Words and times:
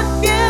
again. 0.00 0.49